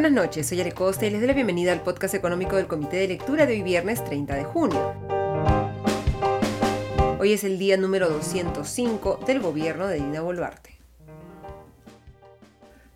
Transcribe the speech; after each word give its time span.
buenas 0.00 0.24
noches, 0.24 0.48
soy 0.48 0.58
Are 0.62 0.72
Costa 0.72 1.04
y 1.04 1.10
les 1.10 1.20
doy 1.20 1.28
la 1.28 1.34
bienvenida 1.34 1.72
al 1.72 1.82
podcast 1.82 2.14
económico 2.14 2.56
del 2.56 2.66
Comité 2.66 2.96
de 2.96 3.08
Lectura 3.08 3.44
de 3.44 3.52
hoy 3.52 3.62
viernes 3.62 4.02
30 4.02 4.34
de 4.34 4.44
junio. 4.44 4.94
Hoy 7.18 7.34
es 7.34 7.44
el 7.44 7.58
día 7.58 7.76
número 7.76 8.08
205 8.08 9.20
del 9.26 9.40
gobierno 9.40 9.88
de 9.88 9.96
Dina 9.96 10.22
Boluarte. 10.22 10.78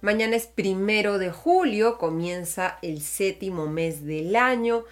Mañana 0.01 0.35
es 0.35 0.47
primero 0.47 1.19
de 1.19 1.31
julio, 1.31 1.99
comienza 1.99 2.79
el 2.81 3.03
séptimo 3.03 3.67
mes 3.67 4.07
del 4.07 4.35
año 4.35 4.85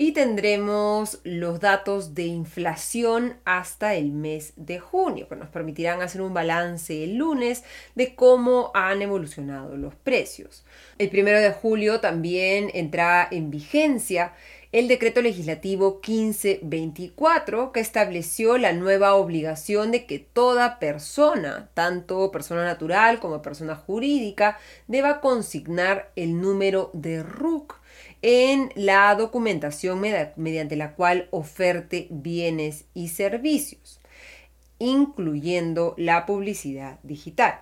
y 0.00 0.12
tendremos 0.12 1.20
los 1.24 1.60
datos 1.60 2.14
de 2.14 2.22
inflación 2.22 3.36
hasta 3.44 3.96
el 3.96 4.12
mes 4.12 4.54
de 4.56 4.78
junio, 4.78 5.28
que 5.28 5.36
nos 5.36 5.50
permitirán 5.50 6.00
hacer 6.00 6.22
un 6.22 6.32
balance 6.32 7.04
el 7.04 7.16
lunes 7.16 7.64
de 7.94 8.14
cómo 8.14 8.70
han 8.72 9.02
evolucionado 9.02 9.76
los 9.76 9.94
precios. 9.94 10.64
El 10.96 11.10
primero 11.10 11.38
de 11.38 11.52
julio 11.52 12.00
también 12.00 12.70
entra 12.72 13.28
en 13.30 13.50
vigencia 13.50 14.32
el 14.72 14.88
decreto 14.88 15.20
legislativo 15.20 16.00
1524 16.06 17.72
que 17.72 17.80
estableció 17.80 18.56
la 18.56 18.72
nueva 18.72 19.12
obligación 19.16 19.90
de 19.90 20.06
que 20.06 20.18
toda 20.18 20.78
persona, 20.78 21.68
tanto 21.74 22.30
persona 22.30 22.64
natural 22.64 23.20
como 23.20 23.42
persona 23.42 23.74
jurídica, 23.74 24.58
deba 24.88 25.20
consignar 25.20 26.10
el 26.16 26.40
número 26.40 26.90
de 26.94 27.22
RUC 27.22 27.79
en 28.22 28.70
la 28.74 29.14
documentación 29.14 30.00
mediante 30.00 30.76
la 30.76 30.94
cual 30.94 31.28
oferte 31.30 32.08
bienes 32.10 32.84
y 32.94 33.08
servicios, 33.08 34.00
incluyendo 34.78 35.94
la 35.96 36.26
publicidad 36.26 36.98
digital. 37.02 37.60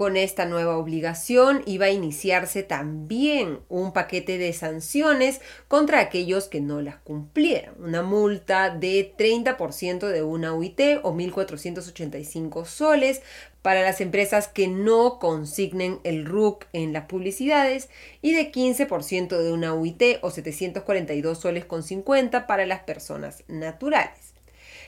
Con 0.00 0.16
esta 0.16 0.46
nueva 0.46 0.78
obligación 0.78 1.62
iba 1.66 1.84
a 1.84 1.90
iniciarse 1.90 2.62
también 2.62 3.58
un 3.68 3.92
paquete 3.92 4.38
de 4.38 4.54
sanciones 4.54 5.42
contra 5.68 6.00
aquellos 6.00 6.48
que 6.48 6.62
no 6.62 6.80
las 6.80 6.96
cumplieran. 6.96 7.74
Una 7.78 8.02
multa 8.02 8.70
de 8.70 9.14
30% 9.14 10.08
de 10.08 10.22
una 10.22 10.54
UIT 10.54 10.80
o 11.02 11.12
1.485 11.12 12.64
soles 12.64 13.20
para 13.60 13.82
las 13.82 14.00
empresas 14.00 14.48
que 14.48 14.68
no 14.68 15.18
consignen 15.18 16.00
el 16.02 16.24
RUC 16.24 16.64
en 16.72 16.94
las 16.94 17.04
publicidades 17.04 17.90
y 18.22 18.32
de 18.32 18.50
15% 18.50 19.36
de 19.36 19.52
una 19.52 19.74
UIT 19.74 20.02
o 20.22 20.30
742 20.30 21.38
soles 21.38 21.66
con 21.66 21.82
50 21.82 22.46
para 22.46 22.64
las 22.64 22.80
personas 22.84 23.44
naturales. 23.48 24.29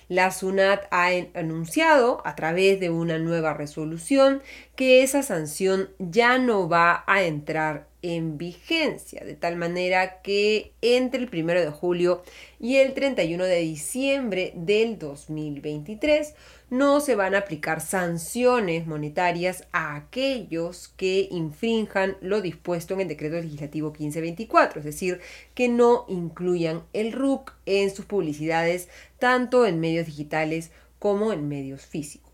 La 0.09 0.31
SUNAT 0.31 0.87
ha 0.91 1.09
anunciado 1.35 2.23
a 2.25 2.35
través 2.35 2.81
de 2.81 2.91
una 2.91 3.19
nueva 3.19 3.55
resolución 3.55 4.43
que 4.77 5.03
esa 5.03 5.23
sanción 5.23 5.91
ya 5.99 6.39
no 6.39 6.69
va 6.69 7.05
a 7.07 7.23
entrar 7.23 7.89
en 8.03 8.37
vigencia, 8.37 9.25
de 9.25 9.35
tal 9.35 9.57
manera 9.57 10.21
que 10.23 10.73
entre 10.83 11.21
el 11.21 11.31
1 11.33 11.53
de 11.55 11.71
julio 11.71 12.23
y 12.59 12.77
el 12.77 12.95
31 12.95 13.45
de 13.45 13.59
diciembre 13.59 14.53
del 14.57 14.99
2023 14.99 16.35
no 16.73 17.01
se 17.01 17.17
van 17.17 17.35
a 17.35 17.41
aplicar 17.41 17.83
sanciones 17.83 18.87
monetarias 18.87 19.69
a 19.73 19.95
aquellos 19.95 20.89
que 20.97 21.29
infrinjan 21.31 22.17
lo 22.23 22.41
dispuesto 22.41 22.95
en 22.95 23.03
el 23.03 23.09
decreto 23.09 23.37
legislativo 23.37 23.91
1524, 23.91 24.79
es 24.79 24.87
decir, 24.87 25.21
que 25.55 25.69
no 25.69 26.07
incluyan 26.09 26.83
el 26.95 27.13
RUC 27.13 27.53
en 27.67 27.95
sus 27.95 28.07
publicidades 28.07 28.89
tanto 29.19 29.67
en 29.67 29.81
medios 29.81 30.07
digitales 30.07 30.71
como 30.99 31.35
en 31.35 31.47
medios 31.47 31.85
físicos. 31.85 32.32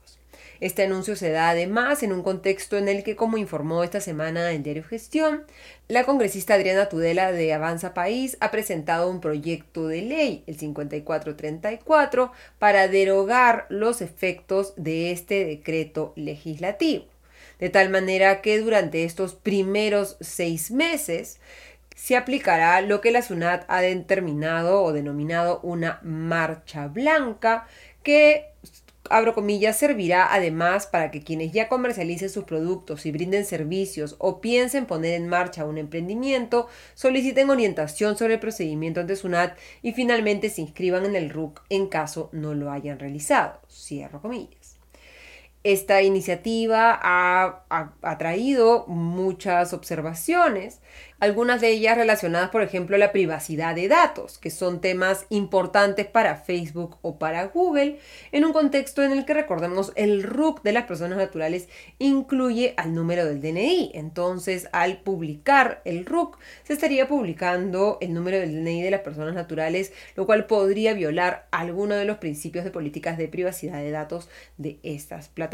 Este 0.61 0.83
anuncio 0.83 1.15
se 1.15 1.31
da 1.31 1.51
además 1.51 2.03
en 2.03 2.13
un 2.13 2.23
contexto 2.23 2.77
en 2.77 2.89
el 2.89 3.05
que, 3.05 3.15
como 3.15 3.39
informó 3.39 3.85
esta 3.85 4.01
semana 4.01 4.51
el 4.51 4.65
diario 4.65 4.83
Gestión, 4.83 5.45
la 5.87 6.05
congresista 6.05 6.55
Adriana 6.55 6.89
Tudela 6.89 7.31
de 7.31 7.53
Avanza 7.53 7.95
País 7.95 8.37
ha 8.41 8.51
presentado 8.51 9.09
un 9.09 9.21
proyecto 9.21 9.87
de 9.87 10.03
ley, 10.03 10.43
el 10.49 10.59
5434, 10.59 12.33
para 12.59 12.89
derogar 12.89 13.67
los 13.69 14.01
efectos 14.01 14.75
de 14.77 15.13
este 15.13 15.45
decreto 15.45 16.13
legislativo. 16.17 17.05
De 17.61 17.71
tal 17.71 17.91
manera 17.91 18.41
que 18.41 18.59
durante 18.59 19.05
estos 19.05 19.35
primeros 19.35 20.17
seis 20.21 20.73
meses 20.73 21.39
se 21.95 22.17
aplicará 22.17 22.81
lo 22.81 23.01
que 23.01 23.11
la 23.11 23.23
SUNAT 23.23 23.65
ha 23.69 23.81
determinado 23.81 24.83
o 24.83 24.93
denominado 24.93 25.61
una 25.63 26.01
marcha 26.03 26.87
blanca 26.87 27.67
que 28.03 28.47
abro 29.11 29.35
comillas, 29.35 29.79
servirá 29.79 30.33
además 30.33 30.87
para 30.87 31.11
que 31.11 31.23
quienes 31.23 31.53
ya 31.53 31.69
comercialicen 31.69 32.31
sus 32.31 32.45
productos 32.45 33.07
y 33.07 33.11
brinden 33.11 33.45
servicios 33.45 34.17
o 34.19 34.41
piensen 34.41 34.87
poner 34.87 35.15
en 35.15 35.29
marcha 35.29 35.65
un 35.65 35.79
emprendimiento, 35.79 36.69
soliciten 36.95 37.51
orientación 37.51 38.17
sobre 38.17 38.35
el 38.35 38.41
procedimiento 38.41 39.01
ante 39.01 39.17
SUNAT 39.17 39.57
y 39.83 39.93
finalmente 39.93 40.51
se 40.51 40.63
inscriban 40.63 41.05
en 41.05 41.17
el 41.17 41.31
RUC 41.31 41.63
en 41.69 41.87
caso 41.87 42.29
no 42.33 42.55
lo 42.55 42.71
hayan 42.71 42.99
realizado. 42.99 43.61
Cierro 43.69 44.21
comillas. 44.21 44.58
Esta 45.65 46.03
iniciativa 46.03 46.97
ha, 47.03 47.65
ha, 47.69 48.19
traído 48.19 48.87
muchas 48.87 49.73
observaciones, 49.73 50.81
algunas 51.19 51.61
de 51.61 51.71
ellas 51.71 51.97
relacionadas, 51.97 52.51
por 52.51 52.63
ejemplo, 52.63 52.95
a 52.95 52.99
la 53.01 53.11
privacidad 53.11 53.75
de 53.75 53.89
datos, 53.89 54.39
que 54.39 54.51
son 54.51 54.81
temas 54.81 55.27
importantes 55.31 56.07
para 56.07 56.37
Facebook 56.37 56.99
o 57.03 57.19
para 57.19 57.49
Google, 57.49 57.99
en 58.31 58.45
un 58.45 58.53
contexto 58.53 59.03
en 59.03 59.11
el 59.11 59.25
que 59.25 59.35
recordemos 59.35 59.93
el 59.97 60.23
RUC 60.23 60.63
de 60.63 60.73
las 60.73 60.85
personas 60.85 61.19
naturales 61.19 61.69
incluye 61.99 62.75
al 62.77 62.95
número 62.95 63.25
del 63.25 63.43
DNI. 63.43 63.91
Entonces, 63.95 64.69
al 64.71 64.99
publicar 64.99 65.83
el 65.85 66.07
RUC, 66.07 66.39
se 66.63 66.75
estaría 66.75 67.09
publicando 67.09 67.99
el 68.01 68.15
número 68.15 68.39
del 68.39 68.55
DNI 68.55 68.83
de 68.83 68.93
las 68.93 69.01
personas 69.01 69.35
naturales, 69.35 69.93
lo 70.15 70.25
cual 70.25 70.47
podría 70.47 70.95
violar 70.95 71.49
alguno 71.51 71.97
de 71.97 72.05
los 72.05 72.19
principios 72.19 72.65
de 72.65 72.71
políticas 72.71 73.19
de 73.19 73.27
privacidad 73.27 73.79
de 73.79 73.91
datos 73.91 74.29
de 74.57 74.79
estas 74.85 75.29
plataformas. 75.29 75.48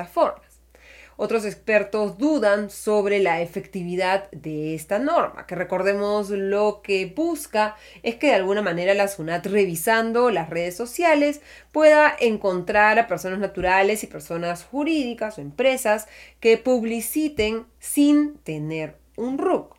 Otros 1.16 1.44
expertos 1.44 2.18
dudan 2.18 2.70
sobre 2.70 3.20
la 3.20 3.40
efectividad 3.40 4.28
de 4.32 4.74
esta 4.74 4.98
norma, 4.98 5.46
que 5.46 5.54
recordemos 5.54 6.30
lo 6.30 6.82
que 6.82 7.06
busca 7.06 7.76
es 8.02 8.16
que 8.16 8.28
de 8.28 8.34
alguna 8.34 8.62
manera 8.62 8.94
la 8.94 9.06
SUNAT 9.06 9.46
revisando 9.46 10.30
las 10.30 10.50
redes 10.50 10.76
sociales 10.76 11.40
pueda 11.70 12.16
encontrar 12.18 12.98
a 12.98 13.06
personas 13.06 13.38
naturales 13.38 14.02
y 14.02 14.08
personas 14.08 14.64
jurídicas 14.64 15.38
o 15.38 15.40
empresas 15.40 16.08
que 16.40 16.58
publiciten 16.58 17.64
sin 17.78 18.36
tener 18.38 18.96
un 19.16 19.38
RUC. 19.38 19.76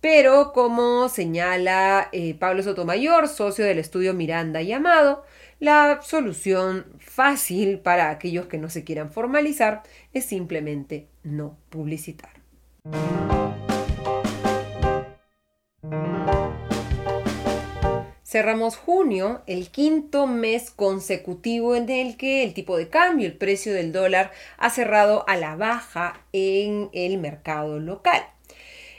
Pero 0.00 0.52
como 0.52 1.08
señala 1.08 2.08
eh, 2.12 2.34
Pablo 2.34 2.62
Sotomayor, 2.64 3.28
socio 3.28 3.64
del 3.64 3.78
estudio 3.78 4.14
Miranda 4.14 4.62
y 4.62 4.72
Amado, 4.72 5.24
la 5.58 6.00
solución 6.02 6.86
fácil 7.00 7.80
para 7.80 8.10
aquellos 8.10 8.46
que 8.46 8.58
no 8.58 8.70
se 8.70 8.84
quieran 8.84 9.10
formalizar 9.10 9.82
es 10.12 10.24
simplemente 10.24 11.08
no 11.22 11.58
publicitar. 11.68 12.30
Cerramos 18.22 18.76
junio, 18.76 19.42
el 19.46 19.70
quinto 19.70 20.26
mes 20.26 20.70
consecutivo 20.70 21.74
en 21.74 21.88
el 21.88 22.18
que 22.18 22.44
el 22.44 22.52
tipo 22.52 22.76
de 22.76 22.88
cambio, 22.88 23.26
el 23.26 23.38
precio 23.38 23.72
del 23.72 23.90
dólar, 23.90 24.32
ha 24.58 24.68
cerrado 24.68 25.24
a 25.26 25.36
la 25.36 25.56
baja 25.56 26.20
en 26.32 26.90
el 26.92 27.16
mercado 27.16 27.80
local. 27.80 28.22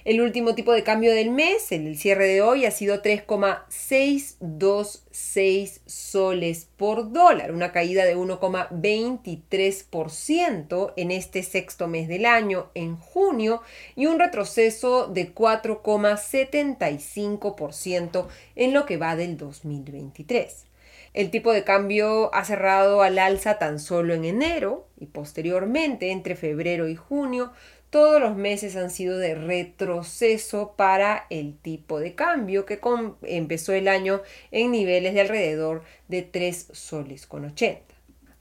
El 0.09 0.20
último 0.22 0.56
tipo 0.56 0.74
de 0.74 0.81
cambio 0.81 1.14
del 1.14 1.30
mes, 1.30 1.72
en 1.72 1.86
el 1.86 1.96
cierre 1.96 2.25
de 2.25 2.42
hoy, 2.42 2.66
ha 2.66 2.72
sido 2.72 3.03
3,626 3.03 5.81
soles 5.86 6.68
por 6.78 7.14
dólar, 7.14 7.52
una 7.52 7.72
caída 7.72 8.06
de 8.06 8.18
1,23% 8.18 10.94
en 10.96 11.11
este 11.11 11.44
sexto 11.44 11.88
mes 11.88 12.08
del 12.08 12.26
año, 12.26 12.72
en 12.73 12.97
junio, 12.97 13.61
y 13.96 14.08
un 14.08 14.17
retroceso 14.17 15.06
de 15.06 15.32
4,75% 15.32 18.28
en 18.56 18.73
lo 18.73 18.88
que 18.88 18.97
va 18.97 19.16
del 19.16 19.38
2023. 19.38 20.66
El 21.14 21.32
tipo 21.32 21.53
de 21.53 21.64
cambio 21.64 22.34
ha 22.34 22.44
cerrado 22.46 23.02
al 23.02 23.20
alza 23.20 23.59
tan 23.59 23.79
solo 23.79 24.14
en 24.14 24.26
enero 24.26 24.88
y 25.00 25.08
posteriormente 25.08 26.11
entre 26.11 26.35
febrero 26.35 26.88
y 26.88 26.96
junio 26.96 27.52
todos 27.90 28.22
los 28.22 28.36
meses 28.36 28.76
han 28.76 28.90
sido 28.90 29.18
de 29.18 29.36
retroceso 29.36 30.74
para 30.76 31.26
el 31.30 31.58
tipo 31.58 32.00
de 32.00 32.14
cambio 32.16 32.66
que 32.66 32.80
empezó 33.24 33.74
el 33.74 33.88
año 33.88 34.22
en 34.52 34.72
niveles 34.72 35.14
de 35.14 35.22
alrededor 35.22 35.84
de 36.08 36.22
3 36.22 36.68
soles 36.72 37.26
con 37.26 37.46
80. 37.46 37.82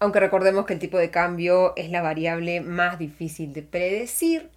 Aunque 0.00 0.20
recordemos 0.20 0.66
que 0.66 0.74
el 0.74 0.78
tipo 0.78 0.98
de 0.98 1.10
cambio 1.10 1.72
es 1.76 1.90
la 1.90 2.02
variable 2.02 2.60
más 2.60 2.98
difícil 2.98 3.52
de 3.52 3.62
predecir, 3.62 4.50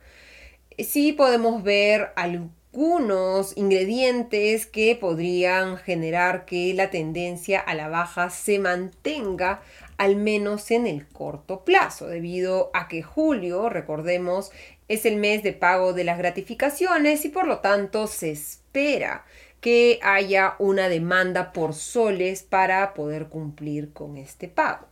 sí 0.77 1.13
podemos 1.13 1.63
ver 1.63 2.11
algunos 2.15 3.57
ingredientes 3.57 4.65
que 4.65 4.95
podrían 4.95 5.77
generar 5.77 6.45
que 6.45 6.73
la 6.73 6.89
tendencia 6.89 7.59
a 7.59 7.73
la 7.75 7.87
baja 7.87 8.29
se 8.29 8.59
mantenga 8.59 9.61
al 9.97 10.15
menos 10.15 10.71
en 10.71 10.87
el 10.87 11.07
corto 11.07 11.63
plazo, 11.63 12.07
debido 12.07 12.71
a 12.73 12.87
que 12.87 13.03
julio, 13.03 13.69
recordemos, 13.69 14.51
es 14.93 15.05
el 15.05 15.15
mes 15.15 15.41
de 15.41 15.53
pago 15.53 15.93
de 15.93 16.03
las 16.03 16.17
gratificaciones 16.17 17.23
y 17.23 17.29
por 17.29 17.47
lo 17.47 17.59
tanto 17.59 18.07
se 18.07 18.31
espera 18.31 19.25
que 19.61 19.99
haya 20.01 20.55
una 20.59 20.89
demanda 20.89 21.53
por 21.53 21.73
soles 21.73 22.43
para 22.43 22.93
poder 22.93 23.27
cumplir 23.27 23.93
con 23.93 24.17
este 24.17 24.47
pago. 24.49 24.87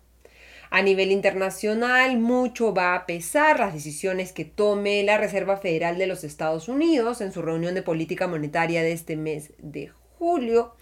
A 0.70 0.82
nivel 0.84 1.12
internacional, 1.12 2.18
mucho 2.18 2.74
va 2.74 2.94
a 2.96 3.06
pesar 3.08 3.60
las 3.60 3.74
decisiones 3.74 4.32
que 4.32 4.46
tome 4.46 5.04
la 5.04 5.18
Reserva 5.18 5.58
Federal 5.58 5.98
de 5.98 6.08
los 6.08 6.24
Estados 6.24 6.70
Unidos 6.70 7.22
en 7.22 7.34
su 7.34 7.42
reunión 7.42 7.74
de 7.74 7.82
política 7.82 8.28
monetaria 8.28 8.84
de 8.84 8.92
este 8.92 9.18
mes 9.18 9.52
de 9.58 9.92
julio 10.18 10.76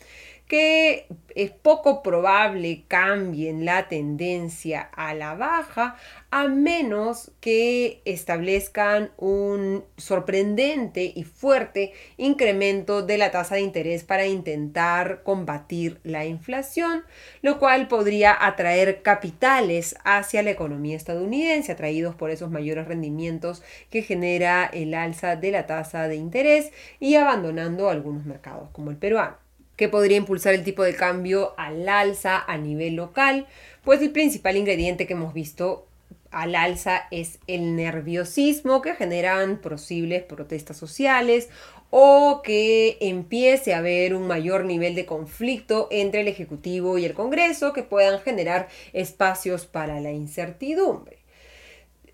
que 0.47 1.07
es 1.35 1.51
poco 1.51 2.01
probable 2.01 2.85
cambien 2.87 3.65
la 3.65 3.89
tendencia 3.89 4.89
a 4.93 5.13
la 5.13 5.35
baja 5.35 5.97
a 6.31 6.47
menos 6.47 7.31
que 7.41 8.01
establezcan 8.05 9.11
un 9.17 9.83
sorprendente 9.97 11.11
y 11.15 11.23
fuerte 11.23 11.93
incremento 12.17 13.01
de 13.01 13.17
la 13.17 13.31
tasa 13.31 13.55
de 13.55 13.61
interés 13.61 14.03
para 14.03 14.25
intentar 14.25 15.21
combatir 15.23 15.99
la 16.03 16.25
inflación, 16.25 17.03
lo 17.41 17.59
cual 17.59 17.87
podría 17.87 18.35
atraer 18.45 19.01
capitales 19.01 19.95
hacia 20.03 20.43
la 20.43 20.51
economía 20.51 20.95
estadounidense, 20.95 21.71
atraídos 21.73 22.15
por 22.15 22.31
esos 22.31 22.49
mayores 22.49 22.87
rendimientos 22.87 23.63
que 23.89 24.01
genera 24.01 24.65
el 24.65 24.93
alza 24.93 25.35
de 25.35 25.51
la 25.51 25.67
tasa 25.67 26.07
de 26.07 26.15
interés 26.15 26.71
y 26.99 27.15
abandonando 27.15 27.89
algunos 27.89 28.25
mercados 28.25 28.69
como 28.71 28.91
el 28.91 28.97
peruano 28.97 29.46
que 29.77 29.87
podría 29.87 30.17
impulsar 30.17 30.53
el 30.53 30.65
tipo 30.65 30.83
de 30.83 30.95
cambio 30.95 31.53
al 31.57 31.87
alza 31.87 32.43
a 32.45 32.57
nivel 32.57 32.95
local, 32.95 33.47
pues 33.85 34.01
el 34.01 34.11
principal 34.11 34.57
ingrediente 34.57 35.07
que 35.07 35.13
hemos 35.13 35.33
visto 35.33 35.87
al 36.31 36.55
alza 36.55 37.03
es 37.09 37.39
el 37.47 37.75
nerviosismo 37.75 38.81
que 38.81 38.95
generan 38.95 39.59
posibles 39.59 40.23
protestas 40.23 40.75
sociales 40.75 41.49
o 41.89 42.41
que 42.43 42.97
empiece 42.99 43.73
a 43.73 43.77
haber 43.77 44.13
un 44.13 44.27
mayor 44.27 44.65
nivel 44.65 44.93
de 44.95 45.05
conflicto 45.05 45.87
entre 45.89 46.21
el 46.21 46.27
Ejecutivo 46.27 46.97
y 46.97 47.05
el 47.05 47.13
Congreso 47.13 47.71
que 47.71 47.83
puedan 47.83 48.19
generar 48.19 48.67
espacios 48.91 49.65
para 49.65 50.01
la 50.01 50.11
incertidumbre. 50.11 51.19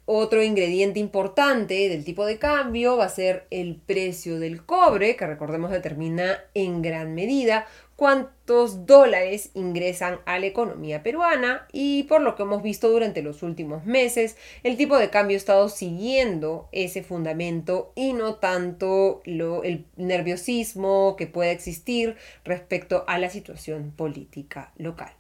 Otro 0.06 0.44
ingrediente 0.44 1.00
importante 1.00 1.88
del 1.88 2.04
tipo 2.04 2.26
de 2.26 2.38
cambio 2.38 2.98
va 2.98 3.06
a 3.06 3.10
ser 3.10 3.48
el 3.52 3.78
precio 3.78 4.38
del 4.38 4.66
cobre, 4.66 5.16
que 5.16 5.26
recordemos 5.26 5.72
determina 5.72 6.40
en 6.54 6.82
gran 6.82 7.16
medida 7.16 7.66
cuántos 7.96 8.86
dólares 8.86 9.52
ingresan 9.54 10.20
a 10.26 10.40
la 10.40 10.48
economía 10.48 11.04
peruana 11.04 11.68
y 11.72 12.04
por 12.04 12.22
lo 12.22 12.36
que 12.36 12.44
hemos 12.44 12.62
visto 12.62 12.90
durante 12.90 13.22
los 13.22 13.44
últimos 13.44 13.86
meses, 13.86 14.36
el 14.64 14.76
tipo 14.76 14.98
de 14.98 15.10
cambio 15.10 15.36
ha 15.36 15.38
estado 15.38 15.70
siguiendo 15.70 16.68
ese 16.74 17.02
fundamento 17.02 17.94
y 17.96 18.12
no 18.12 18.36
tanto 18.36 19.22
lo, 19.24 19.64
el 19.64 19.86
nerviosismo 19.96 21.16
que 21.16 21.28
pueda 21.28 21.52
existir 21.52 22.18
respecto 22.44 23.06
a 23.08 23.20
la 23.20 23.30
situación 23.30 23.94
política 23.96 24.74
local. 24.76 25.14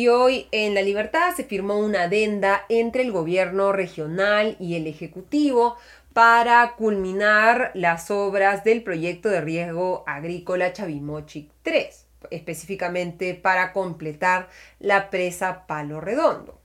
Y 0.00 0.08
hoy 0.08 0.46
en 0.50 0.72
La 0.72 0.80
Libertad 0.80 1.34
se 1.36 1.44
firmó 1.44 1.78
una 1.78 2.04
adenda 2.04 2.64
entre 2.70 3.02
el 3.02 3.12
gobierno 3.12 3.70
regional 3.70 4.56
y 4.58 4.76
el 4.76 4.86
ejecutivo 4.86 5.76
para 6.14 6.72
culminar 6.76 7.70
las 7.74 8.10
obras 8.10 8.64
del 8.64 8.82
proyecto 8.82 9.28
de 9.28 9.42
riesgo 9.42 10.02
agrícola 10.06 10.72
Chavimochic 10.72 11.50
3, 11.60 12.06
específicamente 12.30 13.34
para 13.34 13.74
completar 13.74 14.48
la 14.78 15.10
presa 15.10 15.66
Palo 15.66 16.00
Redondo. 16.00 16.58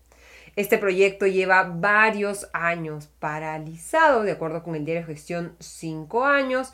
Este 0.56 0.78
proyecto 0.78 1.28
lleva 1.28 1.64
varios 1.64 2.48
años 2.54 3.10
paralizado, 3.20 4.24
de 4.24 4.32
acuerdo 4.32 4.64
con 4.64 4.76
el 4.76 4.86
diario 4.86 5.06
de 5.06 5.14
gestión, 5.14 5.58
cinco 5.60 6.24
años, 6.24 6.74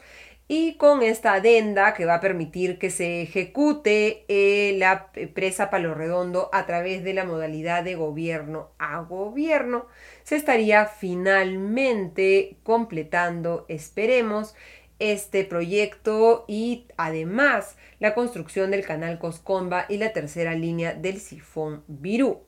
y 0.53 0.73
con 0.73 1.01
esta 1.01 1.35
adenda 1.35 1.93
que 1.93 2.03
va 2.03 2.15
a 2.15 2.19
permitir 2.19 2.77
que 2.77 2.89
se 2.89 3.21
ejecute 3.21 4.25
eh, 4.27 4.75
la 4.77 5.09
presa 5.33 5.69
Palo 5.69 5.93
Redondo 5.93 6.49
a 6.51 6.65
través 6.65 7.05
de 7.05 7.13
la 7.13 7.23
modalidad 7.23 7.85
de 7.85 7.95
gobierno 7.95 8.71
a 8.77 8.99
gobierno, 8.99 9.85
se 10.23 10.35
estaría 10.35 10.87
finalmente 10.87 12.57
completando, 12.63 13.65
esperemos, 13.69 14.53
este 14.99 15.45
proyecto 15.45 16.43
y 16.49 16.85
además 16.97 17.77
la 17.99 18.13
construcción 18.13 18.71
del 18.71 18.85
canal 18.85 19.19
Coscomba 19.19 19.85
y 19.87 19.99
la 19.99 20.11
tercera 20.11 20.53
línea 20.53 20.93
del 20.93 21.21
sifón 21.21 21.85
Virú. 21.87 22.41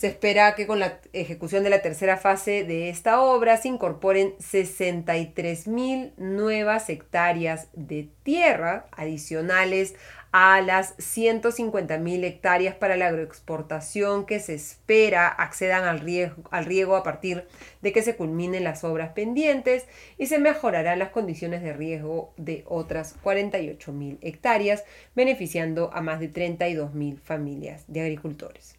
Se 0.00 0.06
espera 0.06 0.54
que 0.54 0.66
con 0.66 0.80
la 0.80 0.98
ejecución 1.12 1.62
de 1.62 1.68
la 1.68 1.82
tercera 1.82 2.16
fase 2.16 2.64
de 2.64 2.88
esta 2.88 3.20
obra 3.20 3.58
se 3.58 3.68
incorporen 3.68 4.32
63 4.38 5.68
mil 5.68 6.14
nuevas 6.16 6.88
hectáreas 6.88 7.68
de 7.74 8.08
tierra 8.22 8.86
adicionales 8.92 9.94
a 10.32 10.62
las 10.62 10.94
150 10.96 11.98
mil 11.98 12.24
hectáreas 12.24 12.74
para 12.76 12.96
la 12.96 13.08
agroexportación 13.08 14.24
que 14.24 14.40
se 14.40 14.54
espera 14.54 15.28
accedan 15.28 15.84
al 15.84 16.00
riego, 16.00 16.96
a 16.96 17.02
partir 17.02 17.46
de 17.82 17.92
que 17.92 18.00
se 18.00 18.16
culminen 18.16 18.64
las 18.64 18.84
obras 18.84 19.12
pendientes 19.12 19.84
y 20.16 20.28
se 20.28 20.38
mejorarán 20.38 20.98
las 20.98 21.10
condiciones 21.10 21.60
de 21.62 21.74
riego 21.74 22.32
de 22.38 22.64
otras 22.66 23.16
48 23.22 23.92
mil 23.92 24.18
hectáreas, 24.22 24.82
beneficiando 25.14 25.90
a 25.92 26.00
más 26.00 26.20
de 26.20 26.28
32 26.28 26.94
mil 26.94 27.20
familias 27.20 27.84
de 27.86 28.00
agricultores. 28.00 28.78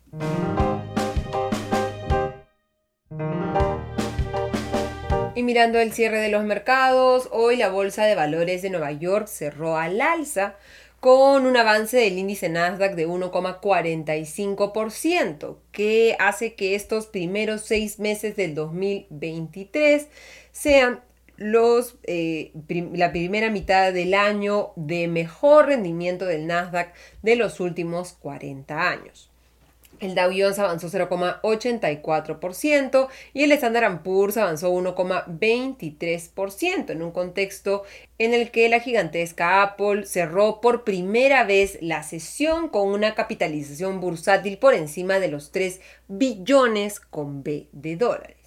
Mirando 5.43 5.79
el 5.79 5.91
cierre 5.91 6.19
de 6.19 6.29
los 6.29 6.43
mercados, 6.43 7.27
hoy 7.31 7.55
la 7.55 7.69
Bolsa 7.69 8.05
de 8.05 8.13
Valores 8.13 8.61
de 8.61 8.69
Nueva 8.69 8.91
York 8.91 9.25
cerró 9.27 9.75
al 9.75 9.99
alza 9.99 10.53
con 10.99 11.47
un 11.47 11.57
avance 11.57 11.97
del 11.97 12.19
índice 12.19 12.47
Nasdaq 12.47 12.93
de 12.93 13.07
1,45%, 13.07 15.57
que 15.71 16.15
hace 16.19 16.53
que 16.53 16.75
estos 16.75 17.07
primeros 17.07 17.61
seis 17.61 17.97
meses 17.97 18.35
del 18.35 18.53
2023 18.53 20.09
sean 20.51 21.01
eh, 21.39 22.51
la 22.93 23.11
primera 23.11 23.49
mitad 23.49 23.91
del 23.91 24.13
año 24.13 24.73
de 24.75 25.07
mejor 25.07 25.65
rendimiento 25.67 26.25
del 26.25 26.45
Nasdaq 26.45 26.93
de 27.23 27.35
los 27.35 27.59
últimos 27.59 28.13
40 28.13 28.91
años. 28.91 29.30
El 30.01 30.15
Dow 30.15 30.31
Jones 30.35 30.57
avanzó 30.57 30.89
0,84% 30.89 33.07
y 33.33 33.43
el 33.43 33.51
Standard 33.51 34.01
Poor's 34.01 34.35
avanzó 34.35 34.73
1,23% 34.73 36.89
en 36.89 37.03
un 37.03 37.11
contexto 37.11 37.83
en 38.17 38.33
el 38.33 38.49
que 38.49 38.67
la 38.67 38.79
gigantesca 38.79 39.61
Apple 39.61 40.07
cerró 40.07 40.59
por 40.59 40.83
primera 40.83 41.43
vez 41.43 41.77
la 41.81 42.01
sesión 42.01 42.69
con 42.69 42.87
una 42.87 43.13
capitalización 43.13 44.01
bursátil 44.01 44.57
por 44.57 44.73
encima 44.73 45.19
de 45.19 45.27
los 45.27 45.51
3 45.51 45.79
billones 46.07 46.99
con 46.99 47.43
B 47.43 47.67
de 47.71 47.95
dólares. 47.95 48.37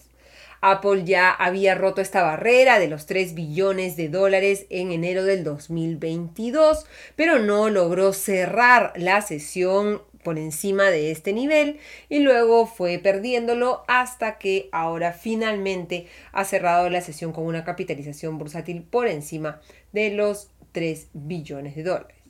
Apple 0.61 1.05
ya 1.05 1.31
había 1.31 1.77
roto 1.77 2.01
esta 2.01 2.23
barrera 2.23 2.81
de 2.81 2.89
los 2.89 3.07
3 3.07 3.35
billones 3.35 3.97
de 3.97 4.09
dólares 4.09 4.67
en 4.71 4.93
enero 4.93 5.23
del 5.23 5.45
2022, 5.45 6.87
pero 7.17 7.39
no 7.39 7.69
logró 7.69 8.13
cerrar 8.13 8.93
la 8.97 9.21
sesión 9.21 10.01
por 10.25 10.39
encima 10.39 10.91
de 10.91 11.13
este 11.13 11.33
nivel 11.33 11.79
y 12.09 12.19
luego 12.19 12.67
fue 12.67 12.99
perdiéndolo 12.99 13.85
hasta 13.87 14.39
que 14.39 14.69
ahora 14.73 15.13
finalmente 15.13 16.09
ha 16.33 16.45
cerrado 16.45 16.91
la 16.91 17.01
sesión 17.01 17.33
con 17.33 17.45
una 17.45 17.63
capitalización 17.65 18.39
bursátil 18.39 18.83
por 18.83 19.07
encima 19.07 19.61
de 19.93 20.11
los 20.11 20.51
3 20.73 21.11
billones 21.13 21.77
de 21.77 21.85
dólares. 21.85 22.24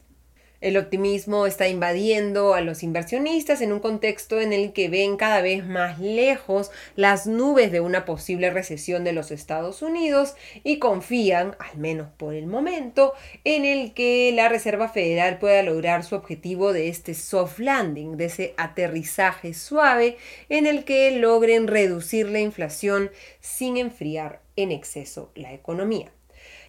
El 0.64 0.78
optimismo 0.78 1.46
está 1.46 1.68
invadiendo 1.68 2.54
a 2.54 2.62
los 2.62 2.82
inversionistas 2.82 3.60
en 3.60 3.70
un 3.70 3.80
contexto 3.80 4.40
en 4.40 4.54
el 4.54 4.72
que 4.72 4.88
ven 4.88 5.18
cada 5.18 5.42
vez 5.42 5.66
más 5.66 5.98
lejos 5.98 6.70
las 6.96 7.26
nubes 7.26 7.70
de 7.70 7.80
una 7.80 8.06
posible 8.06 8.48
recesión 8.48 9.04
de 9.04 9.12
los 9.12 9.30
Estados 9.30 9.82
Unidos 9.82 10.36
y 10.62 10.78
confían, 10.78 11.54
al 11.58 11.76
menos 11.76 12.08
por 12.16 12.32
el 12.32 12.46
momento, 12.46 13.12
en 13.44 13.66
el 13.66 13.92
que 13.92 14.32
la 14.34 14.48
Reserva 14.48 14.88
Federal 14.88 15.38
pueda 15.38 15.62
lograr 15.62 16.02
su 16.02 16.14
objetivo 16.14 16.72
de 16.72 16.88
este 16.88 17.12
soft 17.12 17.58
landing, 17.58 18.16
de 18.16 18.24
ese 18.24 18.54
aterrizaje 18.56 19.52
suave 19.52 20.16
en 20.48 20.66
el 20.66 20.84
que 20.84 21.10
logren 21.10 21.66
reducir 21.66 22.30
la 22.30 22.40
inflación 22.40 23.10
sin 23.38 23.76
enfriar 23.76 24.40
en 24.56 24.72
exceso 24.72 25.30
la 25.34 25.52
economía. 25.52 26.10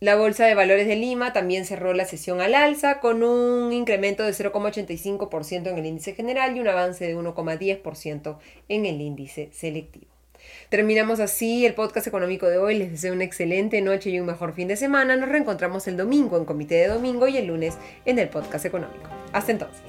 La 0.02 0.16
Bolsa 0.16 0.46
de 0.46 0.56
Valores 0.56 0.88
de 0.88 0.96
Lima 0.96 1.32
también 1.32 1.66
cerró 1.66 1.94
la 1.94 2.06
sesión 2.06 2.42
al 2.42 2.54
alza 2.54 3.00
con 3.00 3.24
un 3.24 3.72
incremento 3.72 4.24
de 4.24 4.32
0,85% 4.32 5.68
en 5.68 5.78
el 5.78 5.86
índice 5.86 6.14
general 6.14 6.58
y 6.58 6.60
un 6.60 6.68
avance 6.68 7.06
de 7.06 7.16
1,10% 7.16 8.38
en 8.68 8.86
el 8.86 9.00
índice 9.00 9.50
selectivo. 9.54 10.08
Terminamos 10.70 11.20
así 11.20 11.66
el 11.66 11.74
podcast 11.74 12.08
económico 12.08 12.48
de 12.48 12.58
hoy. 12.58 12.78
Les 12.78 12.92
deseo 12.92 13.14
una 13.14 13.24
excelente 13.24 13.82
noche 13.82 14.10
y 14.10 14.20
un 14.20 14.28
mejor 14.28 14.54
fin 14.54 14.68
de 14.68 14.76
semana. 14.76 15.16
Nos 15.16 15.30
reencontramos 15.30 15.88
el 15.88 15.98
domingo 15.98 16.38
en 16.38 16.46
Comité 16.46 16.76
de 16.76 16.88
Domingo 16.88 17.28
y 17.28 17.38
el 17.38 17.48
lunes 17.48 17.78
en 18.06 18.20
el 18.20 18.30
podcast 18.30 18.66
económico. 18.66 19.10
Hasta 19.32 19.52
entonces. 19.52 19.82